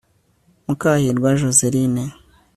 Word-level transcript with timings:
mukahirwa 0.65 1.29
joséline 1.39 2.03